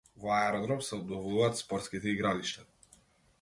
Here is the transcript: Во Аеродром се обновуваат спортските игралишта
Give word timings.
Во 0.21 0.29
Аеродром 0.35 0.79
се 0.87 0.95
обновуваат 0.97 1.61
спортските 1.61 2.11
игралишта 2.15 2.67